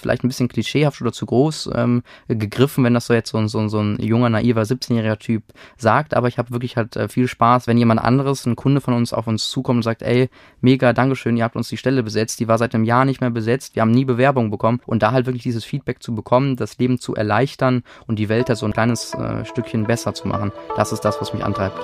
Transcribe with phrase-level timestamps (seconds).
[0.00, 3.68] vielleicht ein bisschen klischeehaft oder zu groß ähm, gegriffen, wenn das so jetzt so, so,
[3.68, 5.42] so ein junger, naiver 17-jähriger Typ
[5.76, 8.94] sagt, aber ich habe wirklich halt äh, viel Spaß, wenn jemand anderes, ein Kunde von
[8.94, 10.28] uns auf uns zukommt und sagt, ey,
[10.60, 13.30] mega, Dankeschön, ihr habt uns die Stelle besetzt, die war seit einem Jahr nicht mehr
[13.30, 16.78] besetzt, wir haben nie Bewerbung bekommen und da halt wirklich dieses Feedback zu bekommen, das
[16.78, 20.52] Leben zu erleichtern und die Welt da so ein kleines äh, Stückchen besser zu machen,
[20.76, 21.78] das ist das, was mich antreibt.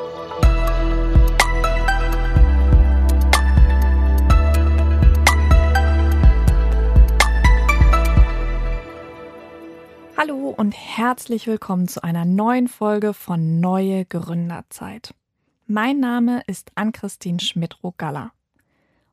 [10.57, 15.15] Und herzlich willkommen zu einer neuen Folge von Neue Gründerzeit.
[15.67, 18.33] Mein Name ist Ann-Christine Schmidt-Rogalla.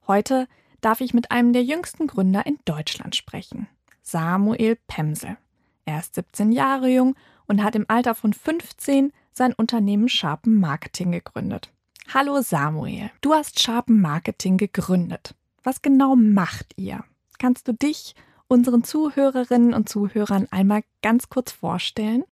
[0.08, 0.48] Heute
[0.80, 3.68] darf ich mit einem der jüngsten Gründer in Deutschland sprechen,
[4.02, 5.38] Samuel Pemsel.
[5.84, 11.12] Er ist 17 Jahre jung und hat im Alter von 15 sein Unternehmen Sharpen Marketing
[11.12, 11.74] gegründet.
[12.14, 15.36] Hallo Samuel, du hast Sharpen Marketing gegründet.
[15.62, 17.04] Was genau macht ihr?
[17.38, 18.16] Kannst du dich
[18.54, 22.24] unseren Zuhörerinnen und Zuhörern einmal ganz kurz vorstellen?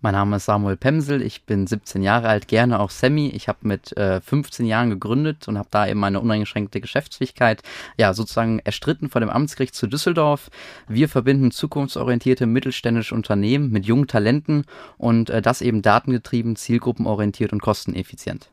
[0.00, 3.28] Mein Name ist Samuel Pemsel, ich bin 17 Jahre alt, gerne auch Semi.
[3.28, 7.62] Ich habe mit äh, 15 Jahren gegründet und habe da eben meine uneingeschränkte Geschäftsfähigkeit
[7.98, 10.50] ja sozusagen erstritten vor dem Amtsgericht zu Düsseldorf.
[10.86, 14.64] Wir verbinden zukunftsorientierte mittelständische Unternehmen mit jungen Talenten
[14.98, 18.50] und äh, das eben datengetrieben, zielgruppenorientiert und kosteneffizient.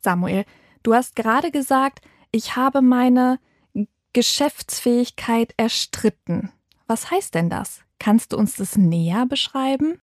[0.00, 0.44] Samuel,
[0.82, 2.00] du hast gerade gesagt,
[2.32, 3.38] ich habe meine
[4.18, 6.50] Geschäftsfähigkeit erstritten.
[6.88, 7.82] Was heißt denn das?
[8.00, 10.00] Kannst du uns das näher beschreiben?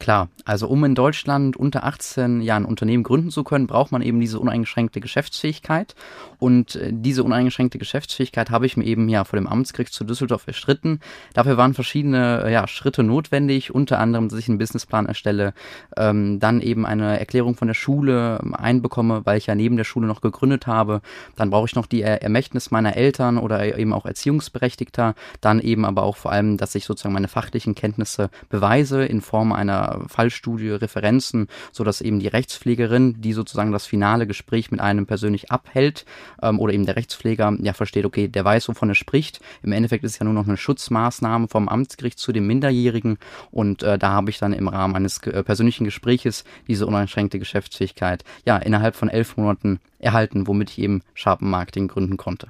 [0.00, 4.00] Klar, also um in Deutschland unter 18 Jahren ein Unternehmen gründen zu können, braucht man
[4.00, 5.96] eben diese uneingeschränkte Geschäftsfähigkeit.
[6.38, 10.46] Und äh, diese uneingeschränkte Geschäftsfähigkeit habe ich mir eben ja vor dem Amtsgericht zu Düsseldorf
[10.46, 11.00] erstritten.
[11.34, 15.52] Dafür waren verschiedene äh, ja, Schritte notwendig, unter anderem, dass ich einen Businessplan erstelle,
[15.96, 19.82] ähm, dann eben eine Erklärung von der Schule ähm, einbekomme, weil ich ja neben der
[19.82, 21.00] Schule noch gegründet habe.
[21.34, 25.16] Dann brauche ich noch die er Ermächtnis meiner Eltern oder eben auch Erziehungsberechtigter.
[25.40, 29.52] Dann eben aber auch vor allem, dass ich sozusagen meine fachlichen Kenntnisse beweise in Form
[29.52, 35.06] einer Fallstudie, Referenzen, so dass eben die Rechtspflegerin, die sozusagen das finale Gespräch mit einem
[35.06, 36.04] persönlich abhält,
[36.42, 39.40] ähm, oder eben der Rechtspfleger ja versteht, okay, der weiß, wovon er spricht.
[39.62, 43.18] Im Endeffekt ist es ja nur noch eine Schutzmaßnahme vom Amtsgericht zu dem Minderjährigen
[43.50, 48.24] und äh, da habe ich dann im Rahmen eines äh, persönlichen Gespräches diese uneingeschränkte Geschäftsfähigkeit
[48.44, 52.48] ja innerhalb von elf Monaten erhalten, womit ich eben Sharpen Marketing gründen konnte.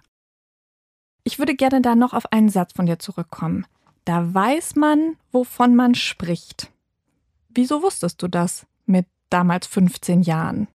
[1.24, 3.66] Ich würde gerne da noch auf einen Satz von dir zurückkommen.
[4.04, 6.70] Da weiß man, wovon man spricht.
[7.58, 10.68] Wieso wusstest du das mit damals 15 Jahren?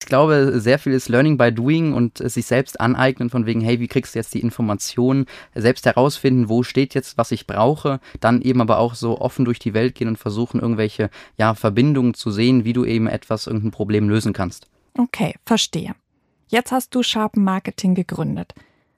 [0.00, 3.78] Ich glaube, sehr viel ist Learning by Doing und sich selbst aneignen von wegen, hey,
[3.78, 8.40] wie kriegst du jetzt die Informationen, selbst herausfinden, wo steht jetzt, was ich brauche, dann
[8.40, 12.30] eben aber auch so offen durch die Welt gehen und versuchen, irgendwelche, ja, Verbindungen zu
[12.30, 14.66] sehen, wie du eben etwas, irgendein Problem lösen kannst.
[14.96, 15.94] Okay, verstehe.
[16.48, 18.54] Jetzt hast du Sharpen Marketing gegründet.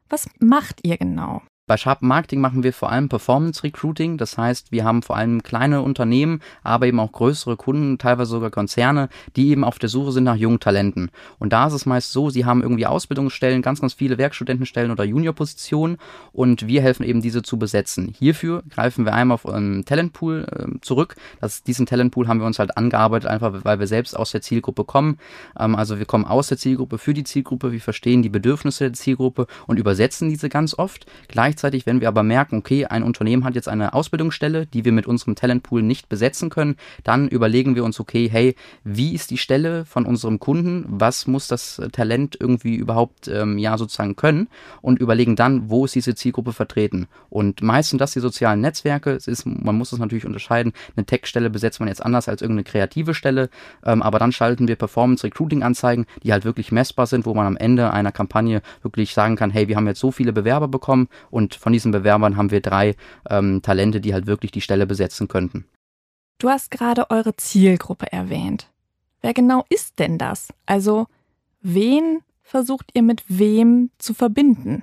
[0.08, 1.42] Was macht ihr genau?
[1.68, 4.18] Bei Sharp Marketing machen wir vor allem Performance Recruiting.
[4.18, 8.50] Das heißt, wir haben vor allem kleine Unternehmen, aber eben auch größere Kunden, teilweise sogar
[8.50, 11.12] Konzerne, die eben auf der Suche sind nach jungen Talenten.
[11.38, 15.04] Und da ist es meist so, sie haben irgendwie Ausbildungsstellen, ganz, ganz viele Werkstudentenstellen oder
[15.04, 15.98] Juniorpositionen
[16.32, 18.12] und wir helfen eben diese zu besetzen.
[18.18, 21.14] Hierfür greifen wir einmal auf einen Talentpool äh, zurück.
[21.40, 24.82] Das, diesen Talentpool haben wir uns halt angearbeitet, einfach weil wir selbst aus der Zielgruppe
[24.82, 25.18] kommen.
[25.56, 28.94] Ähm, also wir kommen aus der Zielgruppe für die Zielgruppe, wir verstehen die Bedürfnisse der
[28.94, 31.06] Zielgruppe und übersetzen diese ganz oft.
[31.28, 34.90] Gleich Gleichzeitig, wenn wir aber merken, okay, ein Unternehmen hat jetzt eine Ausbildungsstelle, die wir
[34.90, 36.74] mit unserem Talentpool nicht besetzen können,
[37.04, 40.84] dann überlegen wir uns, okay, hey, wie ist die Stelle von unserem Kunden?
[40.88, 44.48] Was muss das Talent irgendwie überhaupt ähm, ja sozusagen können?
[44.80, 47.06] Und überlegen dann, wo ist diese Zielgruppe vertreten?
[47.30, 49.12] Und meistens das die sozialen Netzwerke.
[49.12, 50.72] Es ist, man muss das natürlich unterscheiden.
[50.96, 53.50] Eine Tech-Stelle besetzt man jetzt anders als irgendeine kreative Stelle,
[53.86, 57.46] ähm, aber dann schalten wir Performance Recruiting Anzeigen, die halt wirklich messbar sind, wo man
[57.46, 61.06] am Ende einer Kampagne wirklich sagen kann, hey, wir haben jetzt so viele Bewerber bekommen
[61.30, 62.94] und und von diesen Bewerbern haben wir drei
[63.28, 65.66] ähm, Talente, die halt wirklich die Stelle besetzen könnten.
[66.38, 68.70] Du hast gerade eure Zielgruppe erwähnt.
[69.20, 70.48] Wer genau ist denn das?
[70.66, 71.06] Also,
[71.60, 74.82] wen versucht ihr mit wem zu verbinden?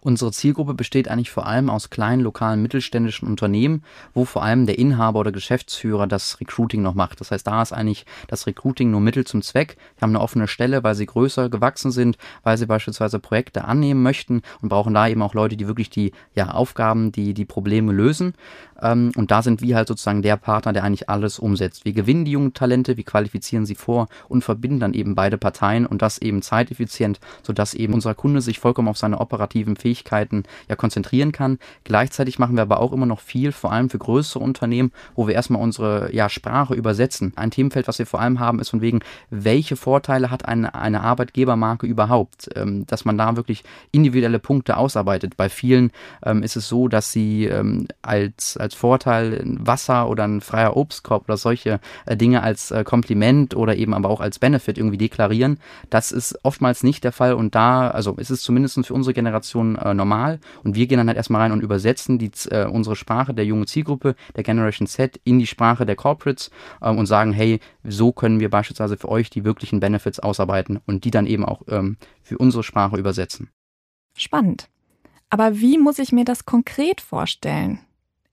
[0.00, 3.82] Unsere Zielgruppe besteht eigentlich vor allem aus kleinen, lokalen, mittelständischen Unternehmen,
[4.14, 7.20] wo vor allem der Inhaber oder Geschäftsführer das Recruiting noch macht.
[7.20, 9.76] Das heißt, da ist eigentlich das Recruiting nur Mittel zum Zweck.
[9.96, 14.04] Die haben eine offene Stelle, weil sie größer gewachsen sind, weil sie beispielsweise Projekte annehmen
[14.04, 17.92] möchten und brauchen da eben auch Leute, die wirklich die ja, Aufgaben, die die Probleme
[17.92, 18.34] lösen.
[18.82, 21.84] Ähm, und da sind wir halt sozusagen der Partner, der eigentlich alles umsetzt.
[21.84, 25.86] Wir gewinnen die jungen Talente, wir qualifizieren sie vor und verbinden dann eben beide Parteien
[25.86, 30.76] und das eben zeiteffizient, sodass eben unser Kunde sich vollkommen auf seine operativen Fähigkeiten ja
[30.76, 31.58] konzentrieren kann.
[31.84, 35.34] Gleichzeitig machen wir aber auch immer noch viel, vor allem für größere Unternehmen, wo wir
[35.34, 37.32] erstmal unsere ja, Sprache übersetzen.
[37.36, 41.02] Ein Themenfeld, was wir vor allem haben, ist von wegen, welche Vorteile hat eine, eine
[41.02, 42.48] Arbeitgebermarke überhaupt?
[42.54, 45.36] Ähm, dass man da wirklich individuelle Punkte ausarbeitet.
[45.36, 45.92] Bei vielen
[46.24, 51.24] ähm, ist es so, dass sie ähm, als, als Vorteil Wasser oder ein freier Obstkorb
[51.24, 55.58] oder solche äh, Dinge als äh, Kompliment oder eben aber auch als Benefit irgendwie deklarieren.
[55.88, 59.76] Das ist oftmals nicht der Fall und da, also ist es zumindest für unsere Generation
[59.76, 63.32] äh, normal und wir gehen dann halt erstmal rein und übersetzen die, äh, unsere Sprache
[63.32, 66.50] der jungen Zielgruppe, der Generation Z, in die Sprache der Corporates
[66.82, 71.06] ähm, und sagen, hey, so können wir beispielsweise für euch die wirklichen Benefits ausarbeiten und
[71.06, 73.48] die dann eben auch ähm, für unsere Sprache übersetzen.
[74.14, 74.68] Spannend.
[75.30, 77.80] Aber wie muss ich mir das konkret vorstellen?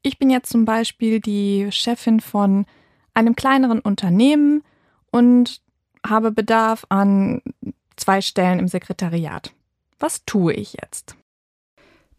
[0.05, 2.67] Ich bin jetzt zum Beispiel die Chefin von
[3.15, 4.61] einem kleineren Unternehmen
[5.09, 5.61] und
[6.05, 7.41] habe Bedarf an
[7.95, 9.51] zwei Stellen im Sekretariat.
[9.97, 11.15] Was tue ich jetzt?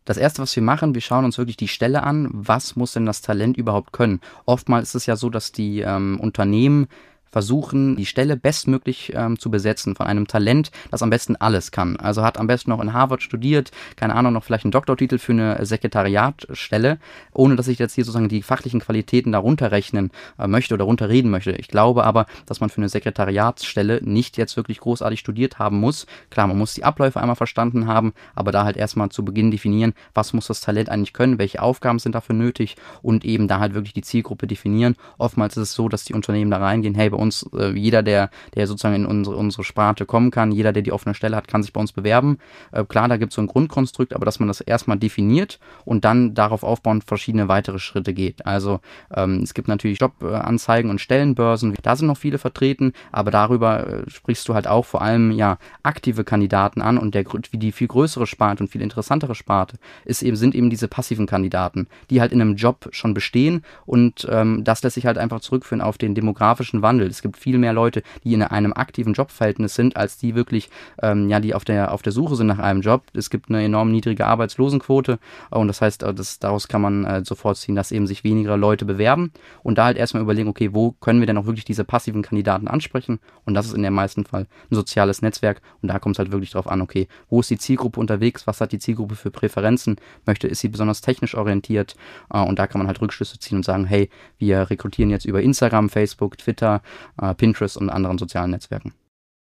[0.04, 2.28] Das erste, was wir machen, wir schauen uns wirklich die Stelle an.
[2.32, 4.20] Was muss denn das Talent überhaupt können?
[4.46, 6.88] Oftmals ist es ja so, dass die ähm, Unternehmen
[7.30, 11.96] versuchen, die Stelle bestmöglich ähm, zu besetzen von einem Talent, das am besten alles kann.
[11.96, 15.32] Also hat am besten noch in Harvard studiert, keine Ahnung, noch vielleicht einen Doktortitel für
[15.32, 16.98] eine Sekretariatstelle,
[17.32, 21.30] ohne dass ich jetzt hier sozusagen die fachlichen Qualitäten darunter rechnen äh, möchte oder runterreden
[21.30, 21.52] möchte.
[21.52, 26.06] Ich glaube aber, dass man für eine Sekretariatsstelle nicht jetzt wirklich großartig studiert haben muss.
[26.30, 29.94] Klar, man muss die Abläufe einmal verstanden haben, aber da halt erstmal zu Beginn definieren,
[30.14, 33.74] was muss das Talent eigentlich können, welche Aufgaben sind dafür nötig und eben da halt
[33.74, 34.96] wirklich die Zielgruppe definieren.
[35.18, 38.30] Oftmals ist es so, dass die Unternehmen da reingehen, hey, bei uns äh, jeder, der,
[38.54, 41.62] der sozusagen in unsere, unsere Sparte kommen kann, jeder, der die offene Stelle hat, kann
[41.62, 42.38] sich bei uns bewerben.
[42.72, 46.04] Äh, klar, da gibt es so ein Grundkonstrukt, aber dass man das erstmal definiert und
[46.04, 48.44] dann darauf aufbauend verschiedene weitere Schritte geht.
[48.44, 48.80] Also
[49.14, 54.10] ähm, es gibt natürlich Jobanzeigen und Stellenbörsen, da sind noch viele vertreten, aber darüber äh,
[54.10, 57.88] sprichst du halt auch vor allem ja aktive Kandidaten an und der wie die viel
[57.88, 62.32] größere Sparte und viel interessantere Sparte ist eben sind eben diese passiven Kandidaten, die halt
[62.32, 66.14] in einem Job schon bestehen und ähm, das lässt sich halt einfach zurückführen auf den
[66.14, 67.05] demografischen Wandel.
[67.10, 70.70] Es gibt viel mehr Leute, die in einem aktiven Jobverhältnis sind, als die wirklich,
[71.02, 73.04] ähm, ja, die auf der, auf der Suche sind nach einem Job.
[73.12, 75.18] Es gibt eine enorm niedrige Arbeitslosenquote
[75.50, 78.56] und das heißt, äh, das, daraus kann man äh, sofort ziehen, dass eben sich weniger
[78.56, 79.32] Leute bewerben
[79.62, 82.68] und da halt erstmal überlegen, okay, wo können wir denn auch wirklich diese passiven Kandidaten
[82.68, 83.18] ansprechen?
[83.44, 86.32] Und das ist in dem meisten Fall ein soziales Netzwerk und da kommt es halt
[86.32, 88.46] wirklich drauf an, okay, wo ist die Zielgruppe unterwegs?
[88.46, 89.96] Was hat die Zielgruppe für Präferenzen?
[90.24, 91.96] Möchte, ist sie besonders technisch orientiert?
[92.32, 95.42] Äh, und da kann man halt Rückschlüsse ziehen und sagen, hey, wir rekrutieren jetzt über
[95.42, 96.82] Instagram, Facebook, Twitter,
[97.20, 98.92] äh, Pinterest und anderen sozialen Netzwerken.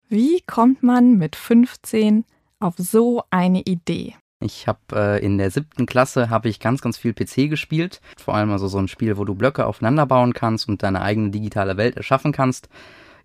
[0.07, 2.25] Wie kommt man mit 15
[2.59, 4.15] auf so eine Idee?
[4.39, 8.01] Ich habe äh, in der siebten Klasse habe ich ganz, ganz viel PC gespielt.
[8.17, 11.31] Vor allem also so ein Spiel, wo du Blöcke aufeinander bauen kannst und deine eigene
[11.31, 12.69] digitale Welt erschaffen kannst.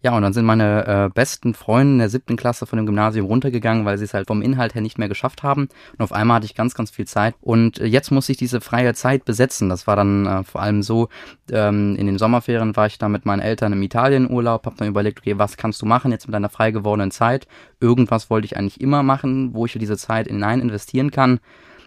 [0.02, 3.26] Ja, und dann sind meine äh, besten Freunde in der siebten Klasse von dem Gymnasium
[3.26, 5.68] runtergegangen, weil sie es halt vom Inhalt her nicht mehr geschafft haben.
[5.92, 7.34] Und auf einmal hatte ich ganz, ganz viel Zeit.
[7.42, 9.68] Und äh, jetzt muss ich diese freie Zeit besetzen.
[9.68, 11.08] Das war dann äh, vor allem so,
[11.52, 15.18] ähm, in den Sommerferien war ich da mit meinen Eltern im Italienurlaub, habe dann überlegt,
[15.18, 17.46] okay, was kannst du machen jetzt mit deiner frei gewordenen Zeit?
[17.78, 21.40] Irgendwas wollte ich eigentlich immer machen, wo ich diese Zeit hinein investieren kann.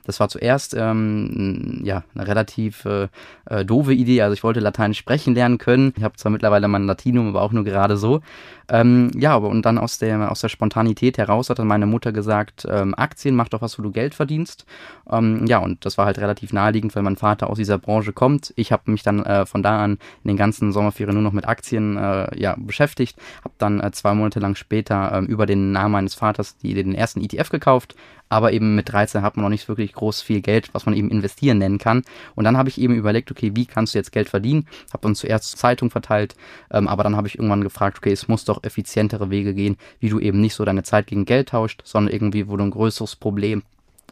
[0.05, 3.07] Das war zuerst ähm, ja eine relativ äh,
[3.45, 4.21] äh, doofe Idee.
[4.21, 5.93] Also ich wollte Lateinisch sprechen lernen können.
[5.97, 8.21] Ich habe zwar mittlerweile mein Latinum, aber auch nur gerade so.
[8.69, 12.11] Ähm, ja, aber und dann aus der, aus der Spontanität heraus hat dann meine Mutter
[12.11, 14.65] gesagt, ähm, Aktien, mach doch was, wo du Geld verdienst.
[15.09, 18.53] Ähm, ja, und das war halt relativ naheliegend, weil mein Vater aus dieser Branche kommt.
[18.55, 21.47] Ich habe mich dann äh, von da an in den ganzen Sommerferien nur noch mit
[21.47, 23.17] Aktien äh, ja, beschäftigt.
[23.43, 26.95] Habe dann äh, zwei Monate lang später ähm, über den Namen meines Vaters die, den
[26.95, 27.95] ersten ETF gekauft.
[28.29, 31.11] Aber eben mit 13 hat man noch nicht wirklich groß viel Geld, was man eben
[31.11, 32.03] investieren nennen kann.
[32.35, 34.67] Und dann habe ich eben überlegt, okay, wie kannst du jetzt Geld verdienen?
[34.93, 36.35] Habe dann zuerst Zeitung verteilt,
[36.71, 39.77] ähm, aber dann habe ich irgendwann gefragt, okay, es muss doch doch effizientere Wege gehen,
[39.99, 42.71] wie du eben nicht so deine Zeit gegen Geld tauscht, sondern irgendwie, wo du ein
[42.71, 43.63] größeres Problem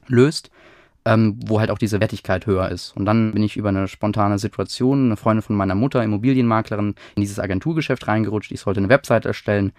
[0.08, 0.50] löst.
[1.04, 2.96] Ähm, wo halt auch diese Wertigkeit höher ist.
[2.96, 7.22] Und dann bin ich über eine spontane Situation, eine Freundin von meiner Mutter, Immobilienmaklerin, in
[7.22, 8.52] dieses Agenturgeschäft reingerutscht.
[8.52, 9.72] Ich sollte eine Website erstellen.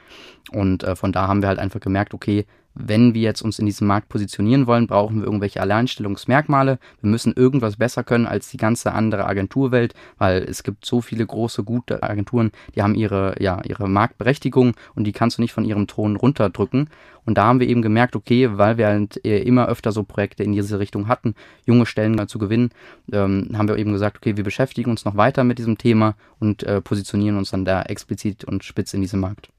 [0.50, 3.66] Und äh, von da haben wir halt einfach gemerkt, okay, wenn wir jetzt uns in
[3.66, 6.78] diesem Markt positionieren wollen, brauchen wir irgendwelche Alleinstellungsmerkmale.
[7.00, 11.26] Wir müssen irgendwas besser können als die ganze andere Agenturwelt, weil es gibt so viele
[11.26, 15.64] große, gute Agenturen, die haben ihre, ja, ihre Marktberechtigung und die kannst du nicht von
[15.64, 16.88] ihrem Thron runterdrücken.
[17.24, 20.52] Und da haben wir eben gemerkt, okay, weil wir halt immer öfter so Projekte in
[20.52, 21.34] diese Richtung hatten,
[21.66, 22.70] junge Stellen zu gewinnen,
[23.12, 26.64] ähm, haben wir eben gesagt, okay, wir beschäftigen uns noch weiter mit diesem Thema und
[26.64, 29.50] äh, positionieren uns dann da explizit und spitz in diesem Markt.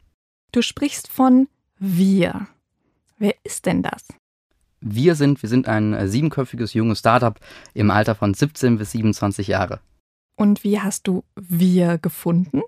[0.51, 1.47] Du sprichst von
[1.79, 2.47] wir.
[3.23, 4.05] Wer ist denn das?
[4.81, 7.39] Wir sind, wir sind ein äh, siebenköpfiges junges Startup
[7.73, 9.79] im Alter von 17 bis 27 Jahre.
[10.35, 12.63] Und wie hast du wir gefunden?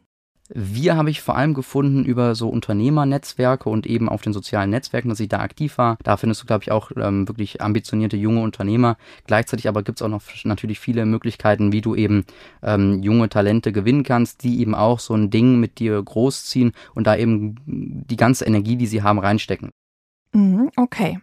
[0.48, 5.10] Wir habe ich vor allem gefunden über so Unternehmernetzwerke und eben auf den sozialen Netzwerken,
[5.10, 5.98] dass ich da aktiv war.
[6.04, 8.96] Da findest du, glaube ich, auch ähm, wirklich ambitionierte junge Unternehmer.
[9.28, 12.24] Gleichzeitig aber gibt es auch noch natürlich viele Möglichkeiten, wie du eben
[12.64, 17.08] ähm, junge Talente gewinnen kannst, die eben auch so ein Ding mit dir großziehen und
[17.08, 19.72] da eben die ganze Energie, die sie haben, reinstecken.
[20.36, 21.20] Mhm, okay.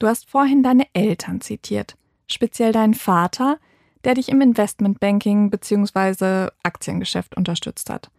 [0.00, 1.96] Du hast vorhin deine Eltern zitiert,
[2.26, 3.58] speziell deinen Vater,
[4.04, 6.48] der dich im Investmentbanking bzw.
[6.64, 8.10] Aktiengeschäft unterstützt hat.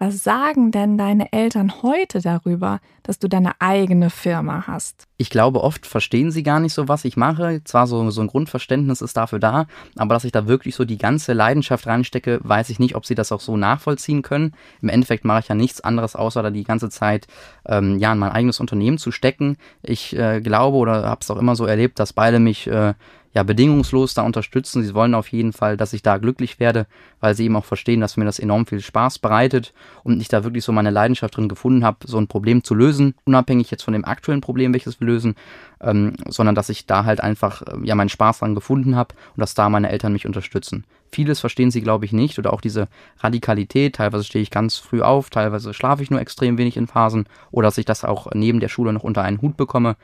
[0.00, 5.08] Was sagen denn deine Eltern heute darüber, dass du deine eigene Firma hast?
[5.16, 7.62] Ich glaube, oft verstehen sie gar nicht so, was ich mache.
[7.64, 10.98] Zwar so, so ein Grundverständnis ist dafür da, aber dass ich da wirklich so die
[10.98, 14.54] ganze Leidenschaft reinstecke, weiß ich nicht, ob sie das auch so nachvollziehen können.
[14.80, 17.26] Im Endeffekt mache ich ja nichts anderes, außer da die ganze Zeit
[17.66, 19.56] ähm, ja, in mein eigenes Unternehmen zu stecken.
[19.82, 22.94] Ich äh, glaube oder habe es auch immer so erlebt, dass beide mich äh,
[23.34, 24.82] ja, bedingungslos da unterstützen.
[24.82, 26.86] Sie wollen auf jeden Fall, dass ich da glücklich werde,
[27.20, 30.44] weil sie eben auch verstehen, dass mir das enorm viel Spaß bereitet und ich da
[30.44, 33.92] wirklich so meine Leidenschaft drin gefunden habe, so ein Problem zu lösen, unabhängig jetzt von
[33.92, 35.34] dem aktuellen Problem, welches wir lösen,
[35.80, 39.40] ähm, sondern dass ich da halt einfach äh, ja meinen Spaß dran gefunden habe und
[39.40, 40.84] dass da meine Eltern mich unterstützen.
[41.10, 42.88] Vieles verstehen sie, glaube ich, nicht oder auch diese
[43.20, 43.96] Radikalität.
[43.96, 47.68] Teilweise stehe ich ganz früh auf, teilweise schlafe ich nur extrem wenig in Phasen oder
[47.68, 49.96] dass ich das auch neben der Schule noch unter einen Hut bekomme.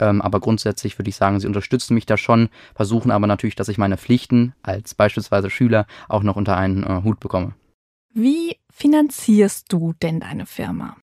[0.00, 3.68] Ähm, aber grundsätzlich würde ich sagen, sie unterstützen mich da schon, versuchen aber natürlich, dass
[3.68, 7.54] ich meine Pflichten als beispielsweise Schüler auch noch unter einen äh, Hut bekomme.
[8.12, 10.96] Wie finanzierst du denn deine Firma?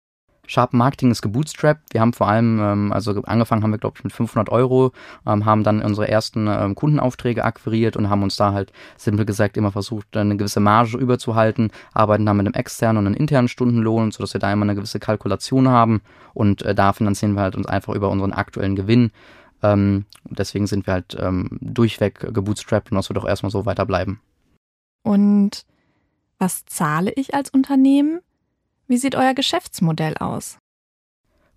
[0.46, 1.92] Sharp Marketing ist gebootstrapped.
[1.92, 4.92] Wir haben vor allem, ähm, also angefangen haben wir, glaube ich, mit 500 Euro,
[5.26, 9.56] ähm, haben dann unsere ersten ähm, Kundenaufträge akquiriert und haben uns da halt, simpel gesagt,
[9.56, 14.10] immer versucht, eine gewisse Marge überzuhalten, arbeiten dann mit einem externen und einem internen Stundenlohn,
[14.10, 16.02] sodass wir da immer eine gewisse Kalkulation haben
[16.34, 19.12] und äh, da finanzieren wir halt uns einfach über unseren aktuellen Gewinn.
[19.62, 24.20] Ähm, deswegen sind wir halt ähm, durchweg gebootstrapped und das wird auch erstmal so weiterbleiben.
[25.02, 25.64] Und
[26.38, 28.20] was zahle ich als Unternehmen?
[28.86, 30.58] Wie sieht euer Geschäftsmodell aus?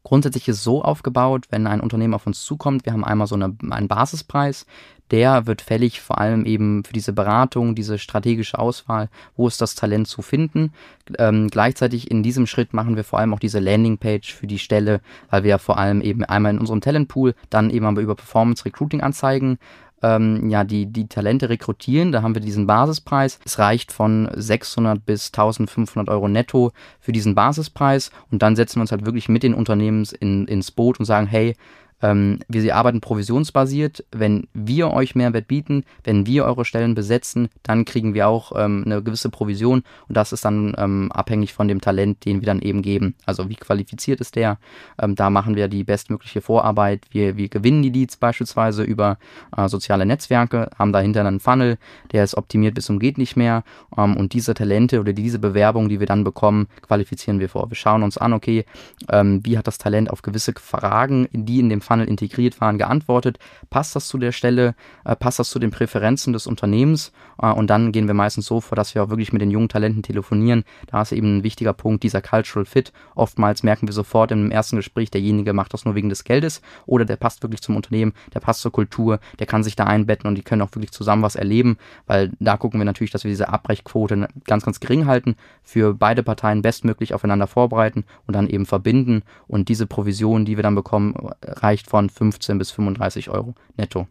[0.03, 3.57] Grundsätzlich ist so aufgebaut, wenn ein Unternehmen auf uns zukommt, wir haben einmal so eine,
[3.69, 4.65] einen Basispreis,
[5.11, 9.75] der wird fällig vor allem eben für diese Beratung, diese strategische Auswahl, wo ist das
[9.75, 10.71] Talent zu finden.
[11.17, 15.01] Ähm, gleichzeitig in diesem Schritt machen wir vor allem auch diese Landingpage für die Stelle,
[15.29, 19.01] weil wir vor allem eben einmal in unserem Talentpool, dann eben aber über Performance Recruiting
[19.01, 19.59] Anzeigen
[20.03, 22.11] ähm, ja, die, die Talente rekrutieren.
[22.11, 23.39] Da haben wir diesen Basispreis.
[23.45, 28.11] Es reicht von 600 bis 1500 Euro netto für diesen Basispreis.
[28.31, 31.27] Und dann setzen wir uns halt wirklich mit den Unternehmen in, ins Boot und sagen,
[31.27, 31.55] hey,
[32.01, 34.05] ähm, wir arbeiten provisionsbasiert.
[34.11, 38.83] Wenn wir euch Mehrwert bieten, wenn wir eure Stellen besetzen, dann kriegen wir auch ähm,
[38.85, 42.61] eine gewisse Provision und das ist dann ähm, abhängig von dem Talent, den wir dann
[42.61, 43.15] eben geben.
[43.25, 44.59] Also wie qualifiziert ist der?
[45.01, 47.05] Ähm, da machen wir die bestmögliche Vorarbeit.
[47.11, 49.17] Wir, wir gewinnen die Leads beispielsweise über
[49.55, 51.77] äh, soziale Netzwerke, haben dahinter einen Funnel,
[52.11, 53.63] der ist optimiert bis zum geht nicht mehr
[53.97, 57.69] ähm, und diese Talente oder diese Bewerbung, die wir dann bekommen, qualifizieren wir vor.
[57.69, 58.65] Wir schauen uns an, okay,
[59.09, 63.39] ähm, wie hat das Talent auf gewisse Fragen, die in dem Funnel integriert waren, geantwortet.
[63.69, 64.75] Passt das zu der Stelle?
[65.05, 67.11] Äh, passt das zu den Präferenzen des Unternehmens?
[67.41, 69.69] Äh, und dann gehen wir meistens so vor, dass wir auch wirklich mit den jungen
[69.69, 70.63] Talenten telefonieren.
[70.87, 72.91] Da ist eben ein wichtiger Punkt, dieser Cultural Fit.
[73.15, 77.05] Oftmals merken wir sofort im ersten Gespräch, derjenige macht das nur wegen des Geldes oder
[77.05, 80.35] der passt wirklich zum Unternehmen, der passt zur Kultur, der kann sich da einbetten und
[80.35, 83.49] die können auch wirklich zusammen was erleben, weil da gucken wir natürlich, dass wir diese
[83.49, 89.23] Abbrechquote ganz, ganz gering halten, für beide Parteien bestmöglich aufeinander vorbereiten und dann eben verbinden
[89.47, 94.07] und diese Provision, die wir dann bekommen, reicht reicht von 15 bis 35 Euro netto.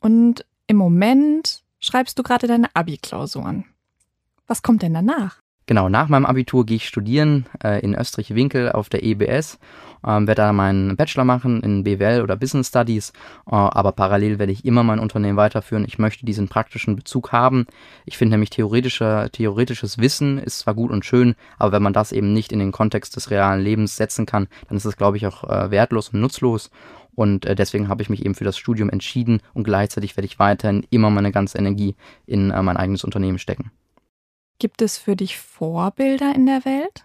[0.00, 3.64] Und im Moment schreibst du gerade deine Abi-Klausuren.
[4.46, 5.40] Was kommt denn danach?
[5.68, 9.58] Genau, nach meinem Abitur gehe ich studieren äh, in Österreich-Winkel auf der EBS,
[10.02, 13.12] ähm, werde da meinen Bachelor machen in BWL oder Business Studies,
[13.46, 15.84] äh, aber parallel werde ich immer mein Unternehmen weiterführen.
[15.86, 17.66] Ich möchte diesen praktischen Bezug haben.
[18.06, 22.12] Ich finde nämlich theoretischer, theoretisches Wissen ist zwar gut und schön, aber wenn man das
[22.12, 25.26] eben nicht in den Kontext des realen Lebens setzen kann, dann ist es, glaube ich,
[25.26, 26.70] auch äh, wertlos und nutzlos.
[27.14, 30.38] Und äh, deswegen habe ich mich eben für das Studium entschieden und gleichzeitig werde ich
[30.38, 31.94] weiterhin immer meine ganze Energie
[32.24, 33.70] in äh, mein eigenes Unternehmen stecken.
[34.58, 37.04] Gibt es für dich Vorbilder in der Welt?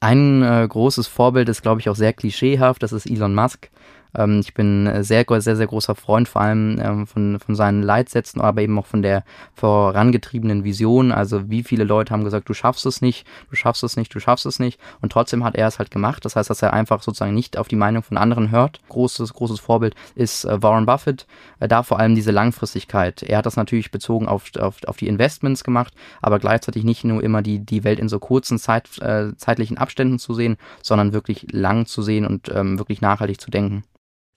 [0.00, 3.70] Ein äh, großes Vorbild ist, glaube ich, auch sehr klischeehaft, das ist Elon Musk.
[4.16, 8.40] Ähm, ich bin sehr, sehr, sehr großer Freund vor allem ähm, von, von seinen Leitsätzen,
[8.40, 11.12] aber eben auch von der vorangetriebenen Vision.
[11.12, 14.20] Also wie viele Leute haben gesagt, du schaffst es nicht, du schaffst es nicht, du
[14.20, 14.78] schaffst es nicht.
[15.00, 16.24] Und trotzdem hat er es halt gemacht.
[16.24, 18.80] Das heißt, dass er einfach sozusagen nicht auf die Meinung von anderen hört.
[18.88, 21.26] Großes, großes Vorbild ist äh, Warren Buffett.
[21.60, 23.22] Äh, da vor allem diese Langfristigkeit.
[23.22, 27.22] Er hat das natürlich bezogen auf, auf, auf die Investments gemacht, aber gleichzeitig nicht nur
[27.22, 31.46] immer die, die Welt in so kurzen Zeit, äh, zeitlichen Abständen zu sehen, sondern wirklich
[31.50, 33.84] lang zu sehen und ähm, wirklich nachhaltig zu denken.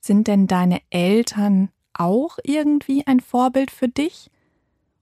[0.06, 4.30] Sind denn deine Eltern auch irgendwie ein Vorbild für dich?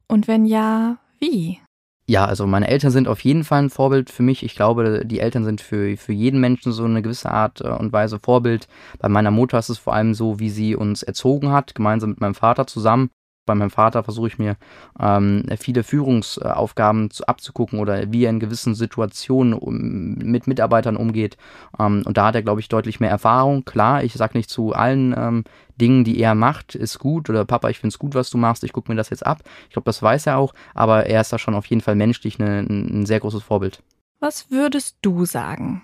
[0.08, 1.60] Und wenn ja, wie?
[2.08, 4.44] Ja, also meine Eltern sind auf jeden Fall ein Vorbild für mich.
[4.44, 7.92] Ich glaube, die Eltern sind für, für jeden Menschen so eine gewisse Art äh, und
[7.92, 8.70] Weise Vorbild.
[8.98, 12.22] Bei meiner Mutter ist es vor allem so, wie sie uns erzogen hat, gemeinsam mit
[12.22, 13.10] meinem Vater zusammen.
[13.46, 14.56] Bei meinem Vater versuche ich mir
[15.00, 21.38] ähm, viele Führungsaufgaben zu, abzugucken oder wie er in gewissen Situationen um, mit Mitarbeitern umgeht.
[21.78, 23.66] Ähm, und da hat er, glaube ich, deutlich mehr Erfahrung.
[23.66, 25.44] Klar, ich sage nicht zu allen ähm,
[25.76, 28.64] Dingen, die er macht, ist gut oder Papa, ich finde es gut, was du machst,
[28.64, 29.42] ich gucke mir das jetzt ab.
[29.68, 32.40] Ich glaube, das weiß er auch, aber er ist da schon auf jeden Fall menschlich
[32.40, 33.82] eine, ein sehr großes Vorbild.
[34.20, 35.82] Was würdest du sagen?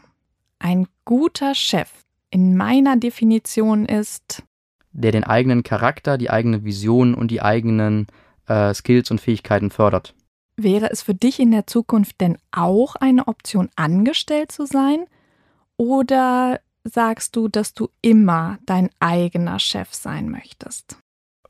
[0.60, 1.90] Ein guter Chef
[2.30, 4.44] in meiner Definition ist
[4.92, 8.08] der den eigenen Charakter, die eigene Vision und die eigenen
[8.48, 10.14] äh, Skills und Fähigkeiten fördert.
[10.58, 15.06] Wäre es für dich in der Zukunft denn auch eine Option, angestellt zu sein?
[15.78, 20.98] Oder sagst du, dass du immer dein eigener Chef sein möchtest?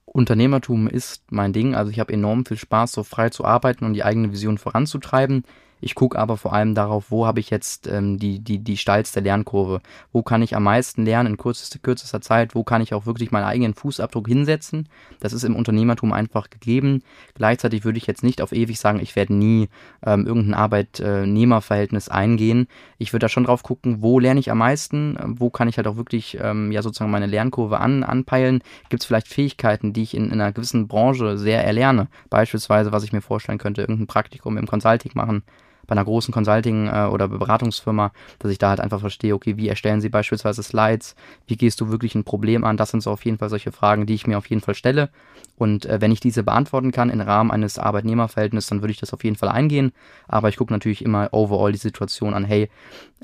[0.06, 1.76] Unternehmertum ist mein Ding.
[1.76, 5.44] Also ich habe enorm viel Spaß, so frei zu arbeiten und die eigene Vision voranzutreiben.
[5.82, 9.20] Ich gucke aber vor allem darauf, wo habe ich jetzt ähm, die, die, die steilste
[9.20, 9.82] Lernkurve.
[10.12, 12.56] Wo kann ich am meisten lernen in kürzester, kürzester Zeit?
[12.56, 14.90] Wo kann ich auch wirklich meinen eigenen Fußabdruck hinsetzen?
[15.20, 17.04] Das ist im Unternehmertum einfach gegeben.
[17.36, 19.70] Gleichzeitig würde ich jetzt nicht auf ewig sagen, ich werde nie
[20.06, 22.68] ähm, irgendein Arbeitnehmerverhältnis eingehen.
[22.98, 25.18] Ich würde da schon drauf gucken, wo lerne ich am meisten?
[25.26, 28.62] Wo kann ich halt auch wirklich ähm, ja sozusagen meine Lernkurve an, anpeilen?
[28.90, 32.08] Gibt es vielleicht Fähigkeiten, die ich in, in einer gewissen Branche sehr erlerne?
[32.30, 35.44] Beispielsweise, was ich mir vorstellen könnte, irgendein Praktikum im Consulting machen
[35.90, 39.68] bei einer großen Consulting- äh, oder Beratungsfirma, dass ich da halt einfach verstehe, okay, wie
[39.68, 41.16] erstellen sie beispielsweise Slides,
[41.48, 44.06] wie gehst du wirklich ein Problem an, das sind so auf jeden Fall solche Fragen,
[44.06, 45.10] die ich mir auf jeden Fall stelle.
[45.58, 49.14] Und äh, wenn ich diese beantworten kann im Rahmen eines Arbeitnehmerverhältnisses, dann würde ich das
[49.14, 49.92] auf jeden Fall eingehen,
[50.28, 52.70] aber ich gucke natürlich immer overall die Situation an, hey,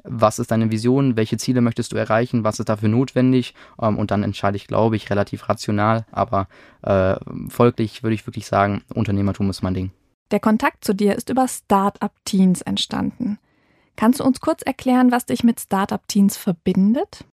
[0.03, 3.53] was ist deine Vision, welche Ziele möchtest du erreichen, was ist dafür notwendig?
[3.79, 6.47] Ähm, und dann entscheide ich, glaube ich, relativ rational, aber
[6.81, 7.15] äh,
[7.49, 9.91] folglich würde ich wirklich sagen, Unternehmertum ist mein Ding.
[10.31, 13.37] Der Kontakt zu dir ist über Startup Teens entstanden.
[13.95, 17.25] Kannst du uns kurz erklären, was dich mit Startup Teens verbindet?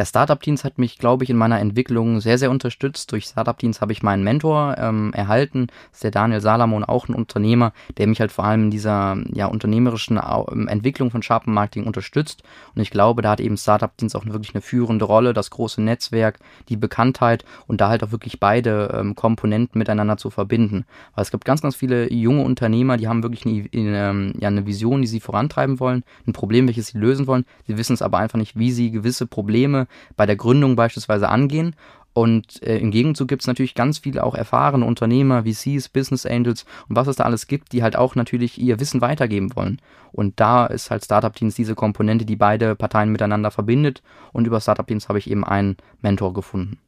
[0.00, 3.12] Ja, Startup Teens hat mich, glaube ich, in meiner Entwicklung sehr, sehr unterstützt.
[3.12, 5.66] Durch Startup Teens habe ich meinen Mentor ähm, erhalten.
[5.66, 9.18] Das ist der Daniel Salomon, auch ein Unternehmer, der mich halt vor allem in dieser
[9.34, 12.42] ja, unternehmerischen ähm, Entwicklung von Sharpen Marketing unterstützt.
[12.74, 15.82] Und ich glaube, da hat eben Startup Teens auch wirklich eine führende Rolle, das große
[15.82, 16.38] Netzwerk,
[16.70, 20.86] die Bekanntheit und da halt auch wirklich beide ähm, Komponenten miteinander zu verbinden.
[21.14, 24.64] Weil es gibt ganz, ganz viele junge Unternehmer, die haben wirklich eine, eine, ja, eine
[24.64, 27.44] Vision, die sie vorantreiben wollen, ein Problem, welches sie lösen wollen.
[27.66, 31.74] Sie wissen es aber einfach nicht, wie sie gewisse Probleme bei der Gründung beispielsweise angehen.
[32.12, 36.64] Und äh, im Gegenzug gibt es natürlich ganz viele auch erfahrene Unternehmer, VCs, Business Angels
[36.88, 39.80] und was es da alles gibt, die halt auch natürlich ihr Wissen weitergeben wollen.
[40.10, 44.02] Und da ist halt Startup Teams diese Komponente, die beide Parteien miteinander verbindet.
[44.32, 46.78] Und über Startup Teams habe ich eben einen Mentor gefunden.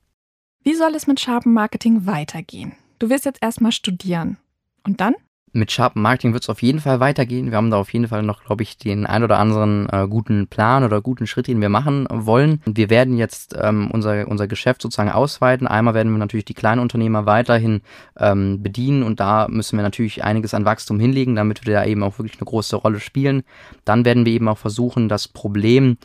[0.65, 2.73] Wie soll es mit Sharpen Marketing weitergehen?
[2.99, 4.39] Du wirst jetzt erstmal studieren.
[4.85, 5.15] Und dann?
[5.53, 7.51] Mit Sharp Marketing wird es auf jeden Fall weitergehen.
[7.51, 10.47] Wir haben da auf jeden Fall noch, glaube ich, den ein oder anderen äh, guten
[10.47, 12.63] Plan oder guten Schritt, den wir machen wollen.
[12.65, 15.67] Wir werden jetzt ähm, unser, unser Geschäft sozusagen ausweiten.
[15.67, 17.83] Einmal werden wir natürlich die kleinen Unternehmer weiterhin
[18.19, 22.03] ähm, bedienen und da müssen wir natürlich einiges an Wachstum hinlegen, damit wir da eben
[22.03, 23.43] auch wirklich eine große Rolle spielen.
[23.85, 25.99] Dann werden wir eben auch versuchen, das Problem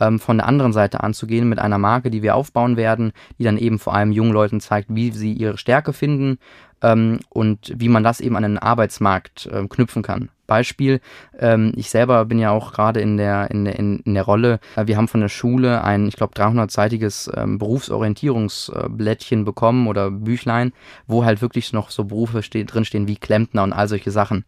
[0.00, 3.58] ähm, von der anderen Seite anzugehen mit einer Marke, die wir aufbauen werden, die dann
[3.58, 6.38] eben vor allem jungen Leuten zeigt, wie sie ihre Stärke finden
[6.82, 10.30] ähm, und wie man das eben an den Arbeitsmarkt äh, knüpfen kann.
[10.46, 11.00] Beispiel,
[11.38, 14.86] ähm, ich selber bin ja auch gerade in der, in der, in, der Rolle, äh,
[14.86, 20.72] wir haben von der Schule ein, ich glaube, 300-seitiges ähm, Berufsorientierungsblättchen bekommen oder Büchlein,
[21.06, 24.44] wo halt wirklich noch so Berufe ste drinstehen wie Klempner und all solche Sachen.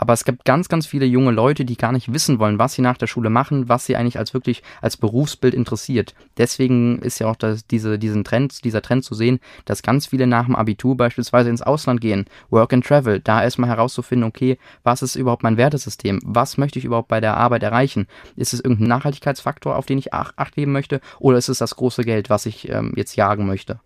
[0.00, 2.80] Aber es gibt ganz, ganz viele junge Leute, die gar nicht wissen wollen, was sie
[2.80, 6.14] nach der Schule machen, was sie eigentlich als wirklich als Berufsbild interessiert.
[6.38, 10.26] Deswegen ist ja auch das, diese, diesen Trend, dieser Trend zu sehen, dass ganz viele
[10.26, 15.02] nach dem Abitur beispielsweise ins Ausland gehen, Work and Travel, da erstmal herauszufinden, okay, was
[15.02, 16.18] ist überhaupt mein Wertesystem?
[16.24, 18.06] Was möchte ich überhaupt bei der Arbeit erreichen?
[18.36, 21.02] Ist es irgendein Nachhaltigkeitsfaktor, auf den ich Acht geben möchte?
[21.18, 23.80] Oder ist es das große Geld, was ich ähm, jetzt jagen möchte?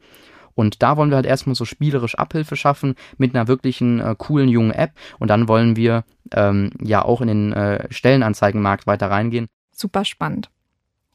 [0.54, 4.48] Und da wollen wir halt erstmal so spielerisch Abhilfe schaffen mit einer wirklichen äh, coolen
[4.48, 4.92] jungen App.
[5.18, 9.46] Und dann wollen wir ähm, ja auch in den äh, Stellenanzeigenmarkt weiter reingehen.
[9.72, 10.50] Super spannend.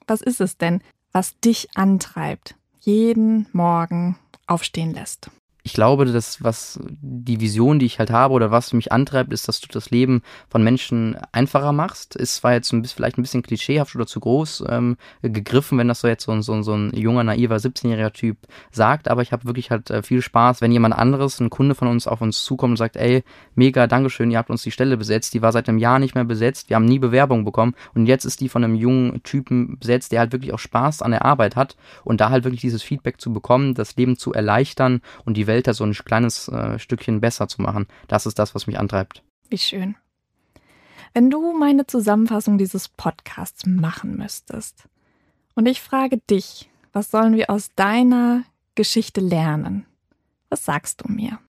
[0.08, 5.30] Was ist es denn, was dich antreibt, jeden Morgen aufstehen lässt?
[5.69, 9.47] Ich glaube, dass was die Vision, die ich halt habe oder was mich antreibt, ist,
[9.47, 12.15] dass du das Leben von Menschen einfacher machst.
[12.15, 15.88] Ist zwar jetzt ein bisschen, vielleicht ein bisschen klischeehaft oder zu groß ähm, gegriffen, wenn
[15.88, 18.38] das so jetzt so, ein so, so ein junger, naiver 17-jähriger Typ
[18.71, 21.88] sagt, aber ich habe wirklich halt äh, viel Spaß, wenn jemand anderes, ein Kunde von
[21.88, 25.36] uns auf uns zukommt und sagt, ey, mega, Dankeschön, ihr habt uns die Stelle besetzt,
[25.36, 28.25] die war seit einem Jahr nicht mehr besetzt, wir haben nie Bewerbung bekommen und jetzt
[28.25, 31.55] ist die von einem jungen Typen besetzt, der halt wirklich auch Spaß an der Arbeit
[31.55, 35.45] hat und da halt wirklich dieses Feedback zu bekommen, das Leben zu erleichtern und die
[35.45, 37.88] Welt Welt so ein kleines äh, Stückchen besser zu machen.
[38.08, 39.24] Das ist das, was mich antreibt.
[39.50, 39.95] Wie schön.
[41.13, 44.88] Wenn du meine Zusammenfassung dieses Podcasts machen müsstest
[45.56, 48.43] und ich frage dich, was sollen wir aus deiner
[48.76, 49.86] Geschichte lernen?
[50.50, 51.39] Was sagst du mir?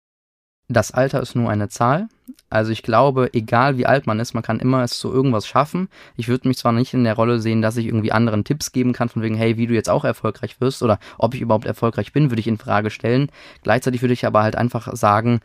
[0.71, 2.09] Das Alter ist nur eine Zahl.
[2.49, 5.89] Also ich glaube, egal wie alt man ist, man kann immer es zu irgendwas schaffen.
[6.17, 8.93] Ich würde mich zwar nicht in der Rolle sehen, dass ich irgendwie anderen Tipps geben
[8.93, 12.13] kann, von wegen, hey, wie du jetzt auch erfolgreich wirst oder ob ich überhaupt erfolgreich
[12.13, 13.33] bin, würde ich in Frage stellen.
[13.65, 15.41] Gleichzeitig würde ich aber halt einfach sagen,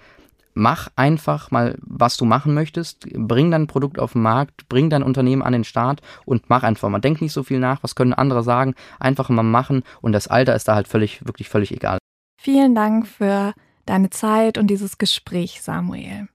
[0.53, 5.01] mach einfach mal, was du machen möchtest, bring dein Produkt auf den Markt, bring dein
[5.01, 6.99] Unternehmen an den Start und mach einfach mal.
[6.99, 10.55] Denk nicht so viel nach, was können andere sagen, einfach mal machen und das Alter
[10.55, 11.97] ist da halt völlig, wirklich völlig egal.
[12.39, 13.55] Vielen Dank für
[13.85, 16.27] deine Zeit und dieses Gespräch, Samuel.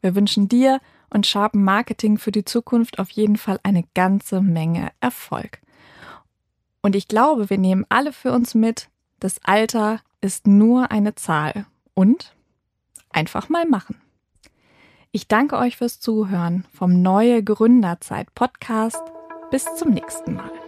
[0.00, 4.90] Wir wünschen dir und Sharpen Marketing für die Zukunft auf jeden Fall eine ganze Menge
[5.00, 5.60] Erfolg.
[6.80, 8.88] Und ich glaube, wir nehmen alle für uns mit,
[9.20, 11.66] das Alter ist nur eine Zahl.
[11.94, 12.34] Und
[13.10, 14.00] einfach mal machen.
[15.12, 19.02] Ich danke euch fürs Zuhören vom Neue Gründerzeit Podcast.
[19.50, 20.61] Bis zum nächsten Mal.